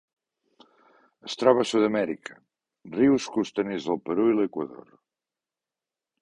Es 1.27 1.35
troba 1.41 1.61
a 1.65 1.69
Sud-amèrica: 1.71 2.37
rius 2.97 3.29
costaners 3.37 3.87
del 3.91 4.01
Perú 4.09 4.27
i 4.31 4.35
l'Equador. 4.41 4.91